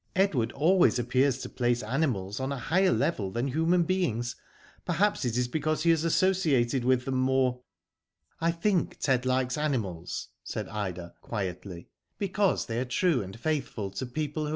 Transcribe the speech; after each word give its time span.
Edward 0.15 0.51
always 0.53 0.97
appears 0.97 1.37
to 1.43 1.47
place 1.47 1.83
animals 1.83 2.39
on 2.39 2.51
a 2.51 2.57
higher 2.57 2.91
level 2.91 3.29
than 3.29 3.47
human 3.49 3.83
beings; 3.83 4.35
perhaps 4.83 5.23
it 5.25 5.37
is 5.37 5.47
because 5.47 5.83
he 5.83 5.91
has 5.91 6.03
associated 6.03 6.83
with 6.83 7.05
them 7.05 7.17
more." 7.19 7.61
I 8.39 8.51
think 8.51 8.97
Ted 8.97 9.27
likes 9.27 9.59
animals, 9.59 10.29
said 10.43 10.67
Ida," 10.67 11.13
quietly, 11.21 11.87
because 12.17 12.65
they 12.65 12.79
are 12.79 12.85
true 12.85 13.21
and 13.21 13.39
faithful 13.39 13.91
to 13.91 14.07
people 14.07 14.09
whcj 14.09 14.11
Digitized 14.11 14.15
byGoogk 14.15 14.33
THE 14.33 14.41
ARTIST. 14.41 14.49